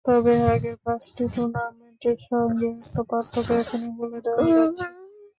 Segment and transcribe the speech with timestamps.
[0.05, 4.85] তবে আগের পাঁচটি টুর্নামেন্টের সঙ্গে একটা পার্থক্য এখনই বলে দেওয়া যাচ্ছে।